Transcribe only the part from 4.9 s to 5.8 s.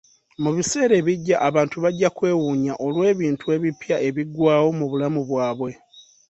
bulamu bwabwe.